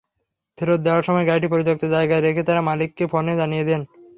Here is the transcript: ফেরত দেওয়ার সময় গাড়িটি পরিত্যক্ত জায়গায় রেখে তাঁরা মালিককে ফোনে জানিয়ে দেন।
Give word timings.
ফেরত 0.57 0.79
দেওয়ার 0.83 1.03
সময় 1.03 1.27
গাড়িটি 1.29 1.47
পরিত্যক্ত 1.49 1.83
জায়গায় 1.95 2.21
রেখে 2.21 2.43
তাঁরা 2.43 2.61
মালিককে 2.69 3.03
ফোনে 3.11 3.33
জানিয়ে 3.37 3.67
দেন। 3.69 3.81